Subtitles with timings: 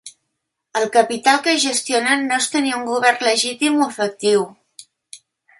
[0.79, 4.49] El capital que gestionen no és tenir un govern legítim o efectiu.